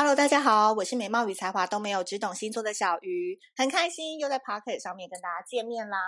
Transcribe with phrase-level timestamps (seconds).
[0.00, 5.98] Hello，大家好，我是美貌与才华都没有，只懂星座的小鱼，很开心又在 Pocket 上面跟大家见面啦。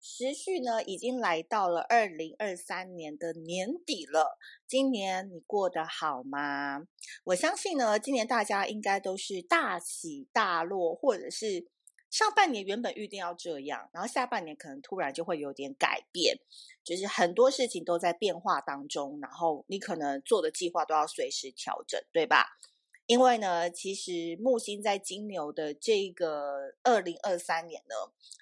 [0.00, 4.38] 时序呢，已经来到了二零二三年的年底了。
[4.68, 6.86] 今年你过得好吗？
[7.24, 11.66] 我相信呢，今年大家应该都是大起大落，或者是
[12.08, 16.38] 上半年原本预定要这样，然后下半年可能突然就会有点改变，
[16.84, 22.56] 就是很多事情都在变化当中，然后你可能做的计划都要随时调整，对吧？
[23.06, 27.94] 因为呢，其实木星在金牛的这个二零二三年呢，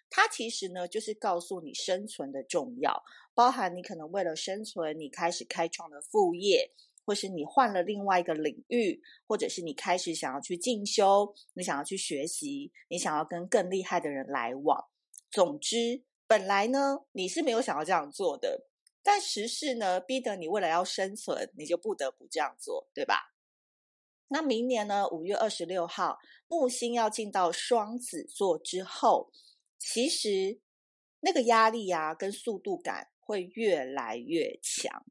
[0.09, 3.05] 它其实呢就是告诉你生存的重要，
[3.35, 6.71] 包含你可能为了生存，你开始开创了副业，
[7.05, 14.87] 或是你换了另外一个领域，或者是你开始想要去进修，你想要去学习，你想要跟更厉害的人来往。
[15.31, 18.67] 总之，本来呢你是没有想要这样做的，
[19.03, 23.34] 但时势呢逼得你为了要生存，你就不得不这样做，对吧？
[24.35, 26.19] 那明年呢，五月二十六号，
[26.49, 29.31] 木星要进到双子座之后，
[29.79, 30.59] 其实
[31.21, 35.05] 那个压力呀、啊，跟速度感会越来越强。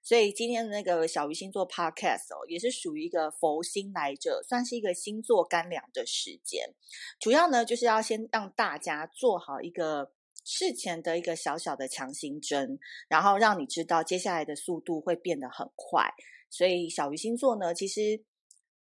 [0.00, 6.72] 所以今天的那个小鱼星座 Podcast 哦，也是属于一个佛心来着，算是一个星座干粮的时间。
[7.18, 10.12] 主要呢，就是要先让大家做好一个
[10.44, 16.08] 事前的一个小小的强心针，然后让你知道接下来的速度会变得很快。
[16.48, 18.24] 所以小鱼星座呢，其实。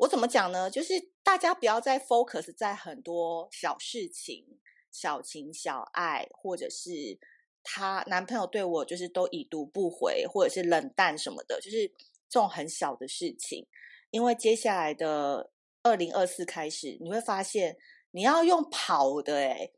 [0.00, 0.70] 我怎么讲呢？
[0.70, 4.58] 就是大家不要再 focus 在很多小事情、
[4.90, 7.18] 小情小爱，或者是
[7.62, 11.86] 她男朋友对我就是都已读不回，或者是冷淡什么的，就是
[12.30, 13.66] 这种很小的事情。
[14.10, 17.76] 因为接下来的二零二四开始，你会发现
[18.12, 19.74] 你要用跑的，诶，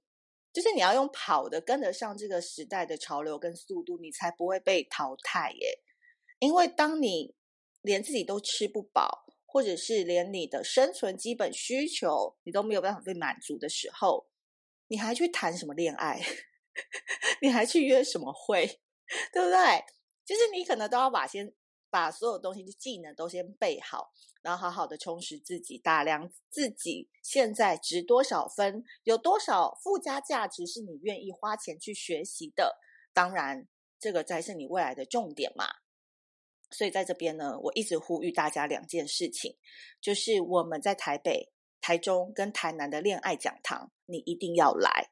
[0.53, 5.81] 就是你要用跑的跟得上这个时代的潮流跟速度，你才不会被淘汰，耶。
[6.39, 7.35] 因为当你
[7.81, 9.22] 连自己都吃不饱。
[9.53, 14.27] 或者是连你的生存基本需求你都没有办法被满足的时候，
[14.89, 16.23] 你还去谈什么恋爱？
[17.43, 18.81] 你还去约什么会？
[19.31, 19.85] 对不对？
[20.25, 21.53] 就是你可能都要把先
[21.91, 32.79] 把所有东西的技能都先备好，然后好好的充实自己，打量自己现在值多少分，有多少附加价值是你愿意花钱去学习的。
[33.13, 33.69] 当然，
[34.01, 35.82] 这个才是你未来的重点嘛。
[36.73, 39.55] 所以在这边呢，我一直呼吁大家两件事情，
[40.01, 45.11] 就是我们在台北、台中跟台南的恋爱讲堂，你一定要来。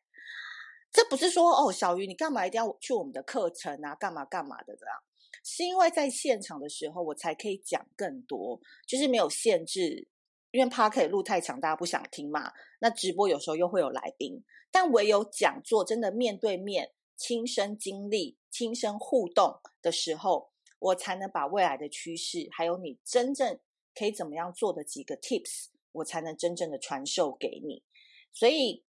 [0.91, 3.95] 这不是说哦，小鱼你干嘛一定要去我们的课程啊？
[3.95, 4.97] 干嘛干嘛的这样？
[5.45, 10.09] 是因为在现场的时候，我才可以讲更多，就是没有限制。
[10.51, 12.51] 因为怕可以录太长，大家不想听嘛。
[12.81, 14.43] 那直播有时候又会有来宾，
[14.73, 20.51] 但唯有讲座真的面对面、亲身经历、亲身互动的时候。
[20.81, 23.61] 我才能把未来的趋势，还有你真正
[23.95, 27.85] 可以怎么样做的几个 tips，我才能真正的传授给你。
[28.33, 28.85] 所以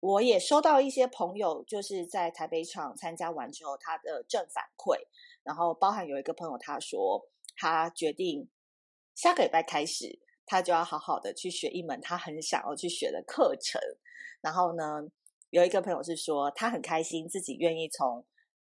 [0.00, 4.98] 我也收到一些朋友，就是在台北场参加完之后，他的正反馈。
[5.42, 8.48] 然后包含有一个朋友，他说他决定
[9.14, 13.80] 下个礼拜开始，他就要好好的去学一门他很想要去学的课程。
[14.40, 15.08] 然后呢，
[15.50, 18.26] 有一个朋友是说他很开心，自己愿意从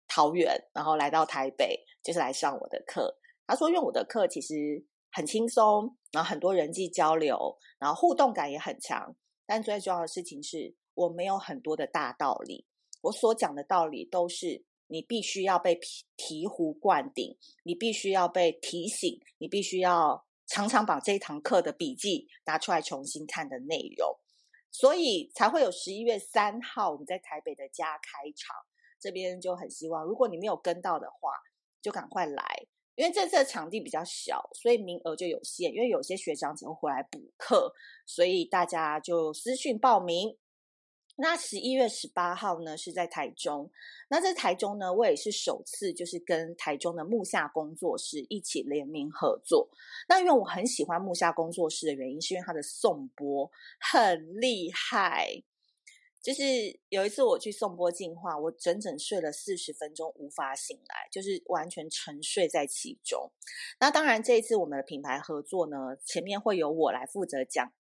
[0.09, 3.19] 桃园，然后来到台北，就是来上我的课。
[3.47, 9.15] 他说，因为我的课其实很轻松，然后很多人际交流，然后互动感也很强。
[9.45, 12.67] 但最重要的事情是我没有很多的大道理，
[13.03, 15.79] 我所讲的道理都是你必须要被
[16.17, 24.17] 醍醐灌顶，你必须要被提醒，你必须要常常把这一堂课的笔记拿出来重新看的内容，
[24.71, 28.57] 所以才会有十一月三号我们在台北的家开场。
[29.03, 31.33] 这边就很希望，如果你没有跟到的话，
[31.83, 35.75] 就赶快来，因为这次的场地比较小，所以名额就有限。
[35.75, 37.75] 因为有些学长只会回来补课，
[38.07, 40.39] 所以大家就私讯报名。
[41.17, 43.71] 那十一月十八号呢，是在台中。
[44.09, 49.69] 那在台中呢，我也是首次就是跟台中的木下工作室一起联名合作。
[50.09, 55.43] 那因为我很喜欢木下工作室的原因，是因为他的颂播很厉害。
[56.23, 56.43] 就是
[56.89, 63.33] 有一次我去颂钵净化，我整整睡了四十分钟，无法醒来，就是完全沉睡在其中。
[63.81, 67.73] 那当然，这一次我们的品牌合作呢，前面会由我来负责讲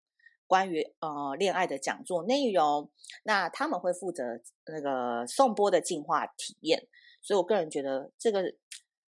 [0.48, 2.90] 关于呃恋爱的讲座内容，
[3.22, 6.88] 那他们会负责那个颂钵的净化体验。
[7.22, 8.42] 所以我个人觉得这个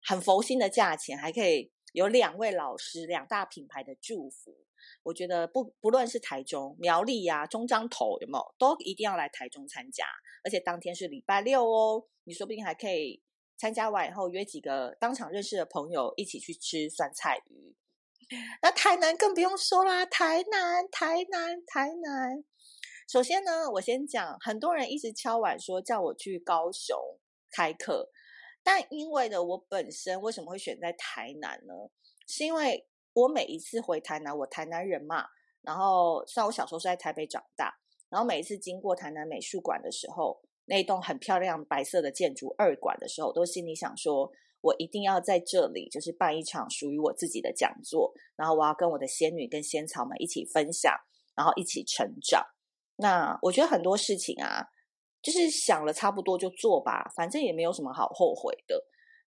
[0.02, 4.56] 很佛心的价钱，还可以有两位老师、两大品牌的祝福。
[5.02, 10.04] 我觉得不不论是台中、苗栗呀、中彰投有没有，都一定要来台中参加。
[10.44, 13.22] 而且当天是礼拜六哦，你说不定还可以
[13.56, 17.74] 参加完以后约几个当场认识的朋友一起去吃酸菜鱼。
[18.62, 22.44] 那台南更不用说啦，台南，台南，台南。
[23.10, 26.96] 首先呢，我先讲，很多人一直敲碗说叫我去高雄
[27.50, 28.10] 开课，
[28.62, 31.74] 但因为呢，我本身为什么会选在台南呢？
[32.26, 35.26] 是因为我每一次回台南，我台南人嘛，
[35.62, 37.74] 然后虽然我小时候是在台北长大，
[38.10, 44.30] 然后每一次经过台南美术馆的时候，那一栋很漂亮白色的建筑二馆的时候，都心里想说，
[44.60, 50.94] 我一定要在这里，就是办一场属于我自己的讲座，然后我要跟我的仙女跟仙草们一起分享，
[51.34, 52.44] 然后一起成长。
[52.96, 54.68] 那我觉得很多事情啊，
[55.22, 58.84] 就是想了差不多就做吧，反正也没有什么好后悔的。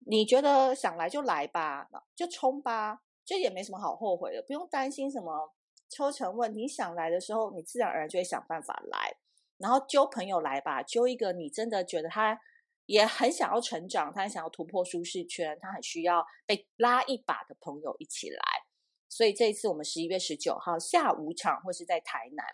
[0.09, 5.53] 你觉得想来就来吧，就冲吧，就也没什么好后悔的，不用担心什么
[5.89, 6.61] 抽成问题。
[6.61, 9.17] 你想来的时候，你自然而然就会想办法来。
[9.59, 12.39] 然后揪朋友来吧，揪一个你真的觉得他
[12.85, 18.39] 也很想要成长，他很想要突破舒适圈，他很需要被拉一把的朋友一起来。
[19.09, 22.45] 所以这一次我们十一月十九号下午场会是在台南，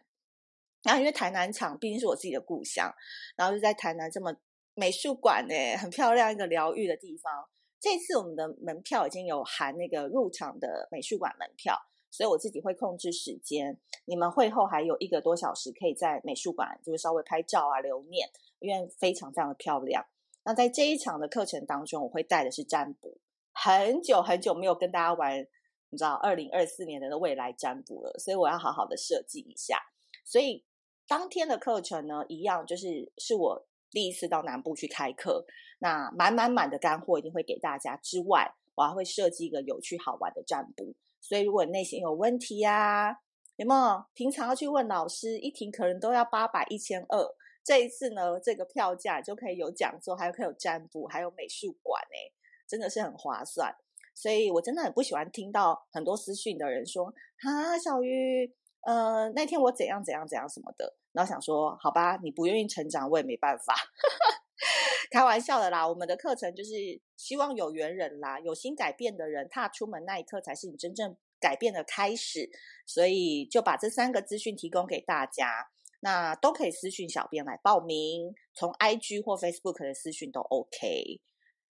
[0.82, 2.92] 然后因为台南场毕竟是我自己的故乡，
[3.36, 4.34] 然后就在台南这么
[4.74, 7.32] 美术馆呢，很漂亮一个疗愈的地方。
[7.80, 11.76] 这次我们的门票已经有含那个入场的美术馆门票。
[12.14, 18.28] 所以我自己会控制时间，你们会后还有一个多小时可以在美术馆，就是稍微拍照啊、留念，
[18.58, 20.04] 因为非常非常的漂亮。
[20.44, 23.18] 那在这一场的课程当中，我会带的是占卜，
[23.52, 25.38] 很久很久没有跟大家玩，
[25.88, 29.78] 你知道，二零二四年的未来占卜了，所以我要好好的设计一下。
[30.22, 30.66] 所以
[31.06, 35.44] 当天的课程呢，一样就是是我第一次到南部去开课，
[35.80, 37.96] 那满满满的干货一定会给大家。
[37.96, 40.94] 之外，我还会设计一个有趣好玩的占卜。
[41.20, 43.16] 所以，如果你内心有问题呀、
[43.56, 45.38] 有没有平常要去问老师？
[45.38, 47.36] 一听可能都要八百、一千二。
[47.62, 52.32] 这一次呢，这个票价就可以有讲座，还有可以有占卜，还有美术馆，哎，
[52.66, 53.72] 真的是很划算。
[54.14, 57.06] 所以我真的很不喜欢听到很多私讯的人说
[57.46, 58.52] ：“啊，小瑜，
[58.82, 63.74] 呃，那天我怎样怎样怎样什么的。”然后想说：“好吧，你不愿意成长，我也没办法。
[65.10, 66.70] ”开玩笑的啦，我们的课程就是
[67.16, 72.48] 希望有缘人啦，有心改变的人踏出门那一刻才是你真正改变的开始，
[72.86, 75.68] 所以就把这三个资讯提供给大家，
[76.00, 81.20] 那都可以私讯小编来报名，从 IG 或 Facebook 的私讯都 OK。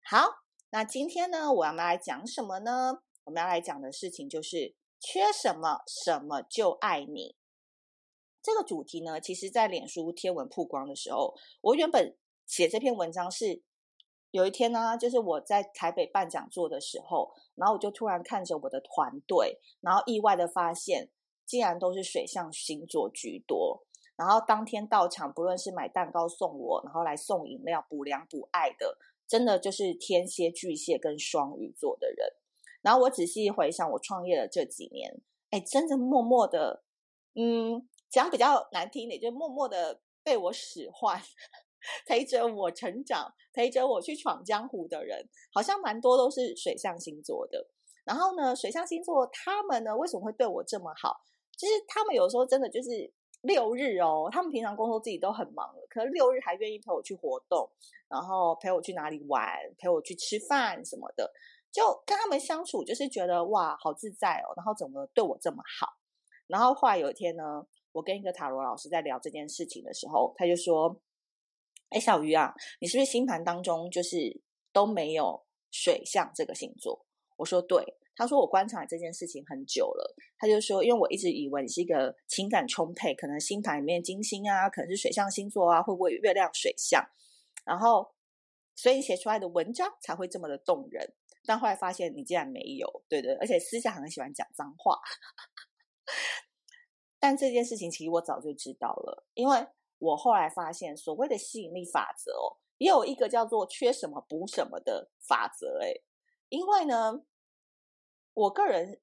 [0.08, 0.28] 好，
[0.70, 3.02] 那今天呢，我们要来讲什么呢？
[3.24, 7.36] 我们要来讲的事情就是缺什么，什么就爱你。
[8.42, 12.16] 这个主题呢，其实在脸书贴文曝光的时候，我原本。
[12.48, 13.60] 写这篇文章是
[14.30, 21.10] 有一天呢、就是我在台北办讲座的时候，然后我就突然看着我的团队，然后意外的发现，
[21.44, 23.84] 竟然都是水象星座居多。
[24.14, 28.96] 然后当天到场，不论是买蛋糕送我，然后来送饮料补粮补爱的，
[29.26, 32.32] 真的就是天蝎、巨蟹跟双鱼座的人。
[32.86, 35.12] 然后我仔细回想，我创业的这几年，
[35.50, 36.84] 哎，真的默默的，
[37.34, 41.20] 嗯，讲比较难听一点，就默默的被我使唤。
[42.06, 47.68] 陪着我成长，陪着我去闯江湖的人，好像蛮多都是水象星座的。
[48.04, 51.16] 然后呢，水象星座他们呢，为什么会对我这么好？
[51.56, 53.12] 其实他们有时候真的就是
[53.42, 57.68] 六日哦，他们平常工作自己都很忙了，可是六日还愿意陪我去活动，
[58.08, 59.48] 然后陪我去哪里玩，
[59.78, 61.32] 陪我去吃饭什么的，
[61.76, 64.54] 就跟他们相处，就是觉得哇，好自在哦。
[64.56, 65.88] 然后怎么对我这么好？
[66.46, 71.00] 然后后来有一天呢，我跟一个塔罗老师在聊这件事情的时候，他就说。
[71.90, 74.42] 哎，小鱼啊，你是不是星盘当中就是
[74.72, 77.06] 都没有水象这个星座？
[77.36, 77.96] 我说对。
[78.16, 80.16] 他说我观察这件事情很久了。
[80.36, 87.06] 他就说，因为我一直以为你是一个情感充沛，可能星盘里面金星啊，可能是水象星座啊，会不会月亮水象？
[87.64, 88.10] 然后
[88.74, 91.14] 所以你写出来的文章才会这么的动人。
[91.46, 94.98] 但后来发现你竟然没有，对对，而且私下很喜欢讲脏话。
[97.18, 99.66] 但这件事情其实我早就知道了，因为。
[99.98, 106.04] 我后来发现，所谓的吸引力法则哦，也有一个叫做“缺什么补什么”的法则诶。
[106.50, 107.24] 因为呢，
[108.34, 109.00] 我个人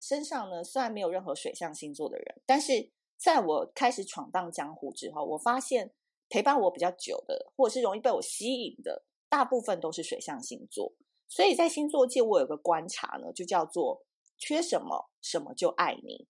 [0.00, 5.92] 身上呢，虽然没有任何水象星座的人，但是在我开始闯荡江湖之后，我发现
[6.28, 10.94] 陪伴我比较久的，或者是容易被我吸引的，大部分都是水象星座。
[11.28, 14.04] 所以在星座界，我有个观察呢，就叫做
[14.38, 16.28] “缺什么，什么就爱你”。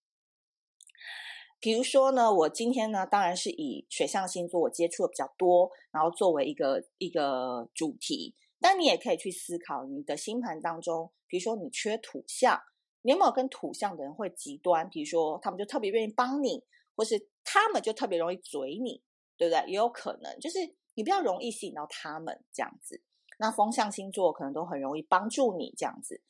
[1.61, 8.35] 比如说呢，我今天呢，当然是以水象星座我接触的比较多，然后作为一个一个主题。
[8.61, 12.61] 但你也可以去思考你的星盘当中，比如说你缺土象，
[13.03, 14.88] 你有没有跟土象的人会极端？
[14.88, 19.03] 比如说他们就特别愿意帮你，或是他们就特别容易嘴你，
[19.37, 19.71] 对不对？
[19.71, 20.59] 也有可能就是
[20.95, 23.03] 你比较容易吸引到他们这样子。
[23.38, 26.23] 那风象星座可能都很容易帮助你这样子。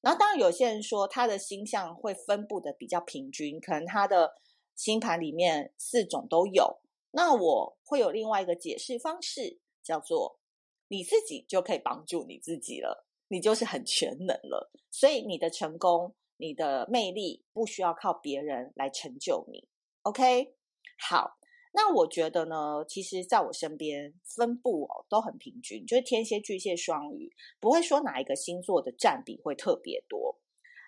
[0.00, 4.32] 然后当然有些人说他的星象会分布的比较平均，可能他的
[4.74, 6.80] 星盘里面四种都有。
[7.10, 10.38] 那我会有另外一个解释方式，叫做
[10.88, 14.70] 你自己就可以帮助你自己了，你就是很全能了。
[14.90, 19.68] 所以你的成功、你的魅力不需要靠别人来成就你。
[20.02, 20.54] OK，
[20.98, 21.39] 好。
[21.72, 30.38] 那我觉得呢，其实在我身边分布哦都很平均，就是天蝎、巨蟹、双鱼，不会说哪一个星座的占比会特别多。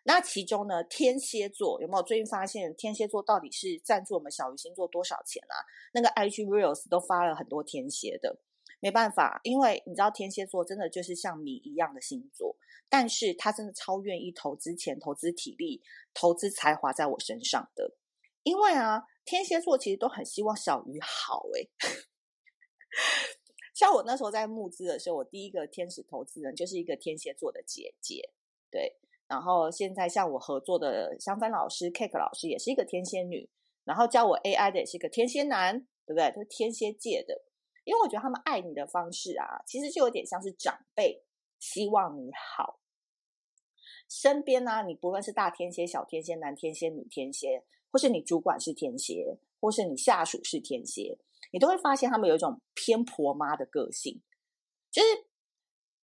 [0.04, 5.54] 那其中呢，天蝎座有没有最近发现天蝎座到底是赞助我们小鱼星座多少钱啊？
[5.94, 8.40] 那个 IG Reels 都发了很多天蝎的，
[8.80, 12.56] 没办法，因为你知道天蝎座真的就是像米一样的星座，
[12.88, 15.80] 但是他真的超愿意投资钱、投资体力、
[16.12, 17.94] 投资才华在我身上的，
[18.42, 19.04] 因为啊。
[19.24, 21.70] 天蝎座其实都很希望小鱼好诶，
[23.72, 28.32] 像我那时候在募资的时候，我第一个天使投资人就是一个天蝎座的姐姐，
[28.68, 28.98] 对。
[29.28, 33.48] 然后现在像我合作的香芬老师 Cake 老师也是一个天蝎女，
[33.84, 36.28] 然后教我 AI 的也是一个天蝎男，对不对？
[36.32, 37.44] 都是天蝎界的，
[37.84, 41.22] 因为我觉得他们爱你的方式啊，其实就有点像是长辈
[41.60, 42.80] 希望你好。
[44.08, 47.62] 身边呢、啊，你不论是大天蝎、小天蝎、男天蝎、女天蝎。
[47.92, 51.18] 或是你主管是天蝎，或是你下属是天蝎，
[51.52, 54.20] 你都会发现他们有一种偏婆妈的个性，
[54.90, 55.08] 就是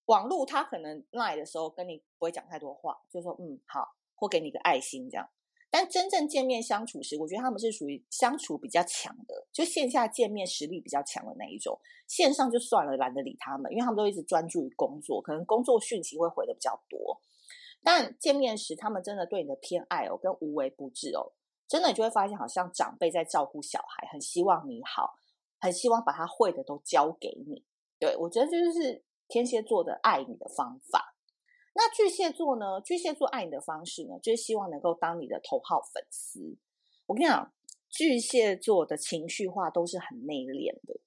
[0.05, 5.27] 网络他可能赖的时候跟你不会讲太多话，就说嗯好，或给你个爱心这样。
[5.71, 11.79] 但真正见面相处时，我觉得他们是属于相处比较强的，就线下见面实力比较强的那一种。
[12.07, 17.21] 线上就算了，懒得理他们，因为他们都一直专注于工作，可能工作讯息会回的比较多。
[17.83, 21.33] 但见面时，他们真的对你的偏爱哦，跟无微不至哦。
[21.69, 25.13] 真的，你就会发现，好像长辈在照顾小孩，很希望你好，
[25.59, 27.63] 很希望把他会的都教给你。
[27.99, 31.15] 对，我觉得这就是天蝎座的爱你的方法。
[31.75, 32.81] 那巨蟹座呢？
[32.81, 36.57] 巨蟹座爱你的方式呢，就是希望能够当你的头号粉丝。
[37.05, 37.53] 我跟你讲，
[37.87, 40.99] 巨蟹座的情绪化都是很内敛的。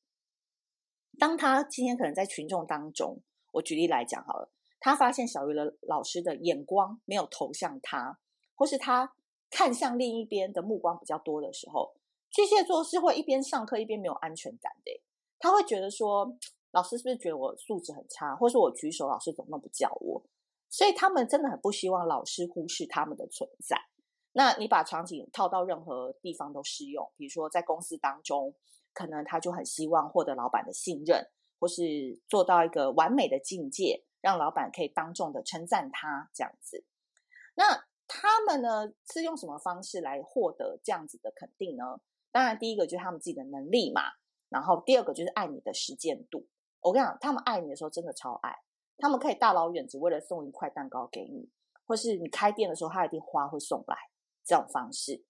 [1.19, 8.21] 当他今天可能在群众当中，我举例来讲好了，他发现小鱼的老师的眼光没有投向他，
[8.55, 9.13] 或是他。
[9.53, 11.95] 看向另一边的目光比较多的时候，
[12.31, 15.01] 巨蟹座是会一边上课一边没有安全感的。
[15.39, 16.37] 他会觉得说，
[16.71, 20.25] 老师是不是觉得我素质很差，或是我举手，老师怎么不叫我？
[20.71, 23.77] 所以他们真的很不希望老师忽视他们的存在。
[24.33, 28.55] 那你把场景套到任何地方都适用，比如说在公司当中，
[28.95, 31.29] 可能他就很希望获得老板的信任，
[31.61, 36.87] 或是做到一个完美的境界，让老板可以当众的称赞他这样子。
[37.55, 37.85] 那。
[38.15, 42.01] 他们呢是用什么方式来获得这样子的肯定呢？
[42.31, 44.03] 当然，第一个就是他们自己的能力嘛。
[44.49, 46.47] 然后第二个就是爱你的实践度。
[46.81, 48.55] 我跟你讲，他们爱你的时候真的超爱，
[48.99, 51.49] 他们可以大老远只为了送一块蛋糕给你，
[51.87, 53.97] 或是你开店的时候，他一定花会送来
[54.45, 55.25] 这种方式。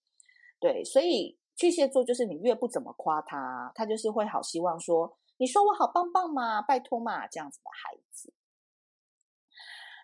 [0.58, 8.32] 对，所以巨蟹座就是你越不怎么夸他，他就是会好希望说，你说我好棒棒嘛，拜托嘛，这样子的孩子。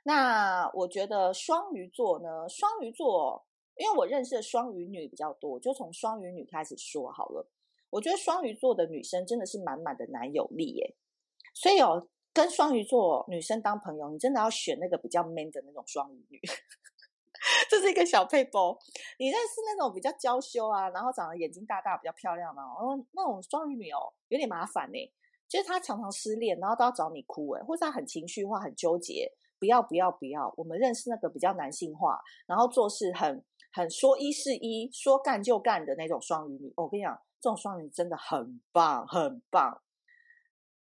[0.04, 3.44] 那我觉得双鱼座呢，双鱼座，
[3.76, 7.46] 因为我认识的双鱼女比较多，就从双鱼女开始说好了。
[7.90, 10.96] 我觉得双鱼座的女生真的是满满的男友力耶，
[11.54, 16.40] 所以哦，跟双鱼座女生当朋友，你真的要选那个比较 man 的那种双鱼女。
[17.70, 18.76] 这是一个小撇步，
[19.18, 24.98] 你认识那种比较娇羞啊，然后长得眼睛大大、比较漂亮的，哦，那种双鱼女哦，有点麻烦呢。
[25.48, 29.32] 就是她常常失恋，然后都要找你哭诶，或者她很情绪化、很纠结。
[29.58, 30.52] 不要不要不要！
[30.56, 36.72] 我们认识那个比较男性化，然后做事很很说一是一，说干就干的那种双鱼女。
[36.76, 39.82] 我跟你讲，这种双鱼真的很棒很棒。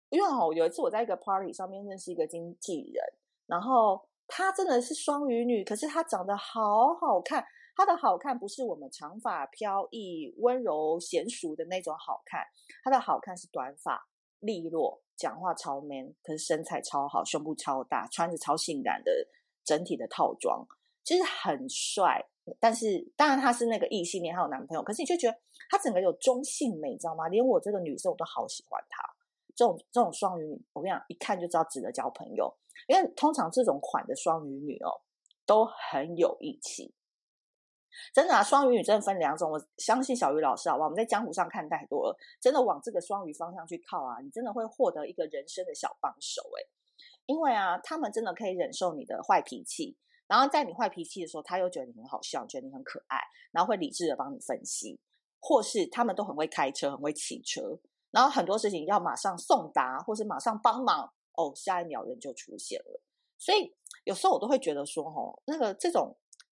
[0.09, 3.03] 因为哦，有一次我在一个 party 上面认识一个经纪人，
[3.45, 7.45] 然后她真的是双鱼女，可是她长得好好看。
[7.75, 12.41] 她的好看不是我们长发飘逸、温柔娴熟的那种好看，
[12.83, 14.07] 她的好看是短发
[14.39, 15.02] 利落。
[15.15, 19.11] 讲话超 man，可是身材超好，胸部超大，穿着超性感的
[19.63, 20.65] 整体的套装，
[21.03, 22.25] 其实很帅。
[22.59, 25.37] 但是当然他是那个异性恋，还有男朋友，可是你就觉得
[25.69, 27.27] 他整个有中性美，你知道吗？
[27.29, 29.01] 连我这个女生我都好喜欢他。
[29.55, 32.53] 这种这种双鱼女，我跟你讲，一看就知道值得交朋友，
[32.87, 34.89] 因为通常这种款的双鱼女哦，
[35.45, 36.93] 都很有义气。
[38.13, 39.51] 真的啊，双鱼女真的分两种。
[39.51, 40.87] 我相信小鱼老师好不好？
[40.87, 46.67] 我们在江湖上看太多了，真的往这个双鱼方向去靠啊，你真的会获得一个人生的小帮手诶。
[47.25, 49.95] 因为啊，他们真的可以忍受你的坏脾气，
[50.27, 53.17] 然后在你坏脾气的时候，他又觉得你很好笑，觉得你很可爱，
[53.51, 54.99] 然后会理智的帮你分析，
[55.39, 57.79] 或是他们都很会开车，很会骑车，
[58.11, 63.01] 然后很多事情要马上送达，或是马上帮忙，哦，下一秒人就出现了。
[63.37, 63.73] 所以
[64.03, 66.15] 有时候我都会觉得说，吼，那个这种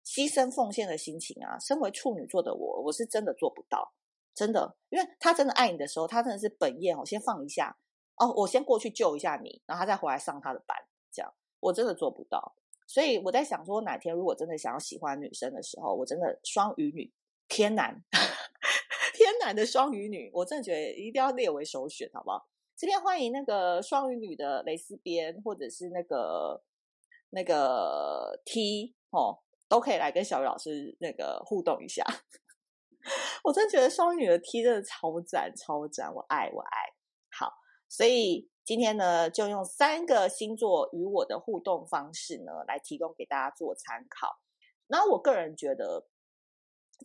[0.05, 3.93] 牺牲奉献的心情啊，身为处女座的我，我是真的做不到，
[4.35, 7.77] 真的，因为他真的爱你的时候，他真的是本业哦，先放一下
[8.17, 10.77] 哦，我先过去救一下你，然后他再回来上他的班，
[11.11, 12.55] 这样我真的做不到。
[12.85, 17.11] 所以我在想说，哪天如果真的想要喜欢女生的时候，我真的双鱼女
[17.47, 18.03] 天男，
[19.13, 22.45] 天男的双鱼女，我真的觉得一定要列为首选，好不好？
[22.75, 26.61] 这边欢迎那个双鱼女的蕾丝边，或者是那个
[27.29, 29.39] 那个 T 哦，
[29.73, 32.03] 都可以来跟小鱼老师那个互动一下。
[33.43, 36.79] 我真觉得双鱼女的 T 真的超赞，超赞，我爱我爱。
[37.31, 37.51] 好，
[37.89, 38.49] 所以。
[38.65, 44.39] 今天呢，就用三个星座与我的互动方式呢，来提供给大家做参考。
[44.87, 46.07] 那我个人觉得，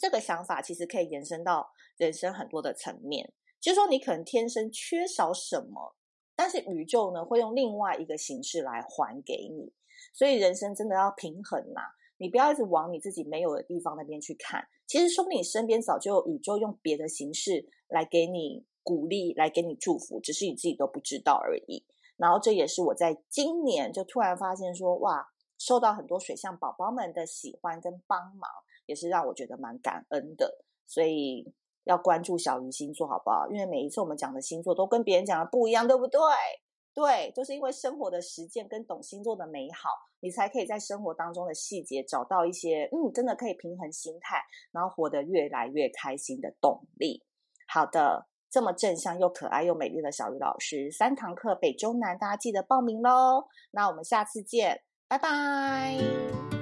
[0.00, 3.34] 这个想法其实可以延伸到人生很多的层面。
[3.60, 5.96] 就是说，你可能天生缺少什么，
[6.36, 9.74] 但是宇宙呢，会用另外一个形式来还给你。
[10.14, 11.80] 所以人生真的要平衡呐，
[12.18, 14.62] 你不要一直往你自己没有的地方那边去看。
[14.86, 18.66] 其实说不定你身边早就有宇宙用别的形式来给你。
[18.84, 21.84] 鼓励来给你祝福，只是你自己都不知道而已。
[22.16, 25.26] 然后这也是我在今年就突然发现说，哇，
[25.58, 28.48] 受到很多水象宝宝们的喜欢跟帮忙，
[28.86, 30.64] 也是让我觉得蛮感恩的。
[30.86, 31.52] 所以
[31.84, 33.46] 要关注小鱼星座好不好？
[33.50, 36.18] 因为每一次我们讲的星座都跟别人讲的不一样，对不对？
[36.98, 47.22] 对，就是因为生活的实践跟懂星座的美好，你才可以在生活当中的细节找到一些，嗯，真的可以平衡心态，然后活得越来越开心的动力。
[47.68, 48.26] 好的。
[48.50, 53.44] 这么正向又可爱又美丽的小鱼老师，三堂课北中南，大家记得报名喽！
[53.72, 56.57] 那我们下次见，拜拜。